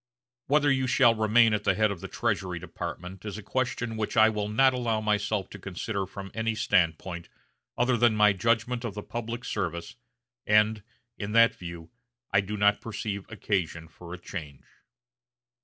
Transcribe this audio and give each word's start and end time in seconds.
Whether 0.47 0.71
you 0.71 0.87
shall 0.87 1.13
remain 1.13 1.53
at 1.53 1.63
the 1.63 1.75
head 1.75 1.91
of 1.91 2.01
the 2.01 2.07
Treasury 2.07 2.57
Department 2.57 3.23
is 3.23 3.37
a 3.37 3.43
question 3.43 3.97
which 3.97 4.17
I 4.17 4.29
will 4.29 4.49
not 4.49 4.73
allow 4.73 4.99
myself 4.99 5.47
to 5.51 5.59
consider 5.59 6.07
from 6.07 6.31
any 6.33 6.55
standpoint 6.55 7.29
other 7.77 7.95
than 7.95 8.15
my 8.15 8.33
judgment 8.33 8.83
of 8.83 8.95
the 8.95 9.03
public 9.03 9.45
service, 9.45 9.97
and, 10.47 10.81
in 11.19 11.33
that 11.33 11.53
view, 11.55 11.91
I 12.33 12.41
do 12.41 12.57
not 12.57 12.81
perceive 12.81 13.29
occasion 13.29 13.87
for 13.87 14.11
a 14.11 14.17
change." 14.19 14.63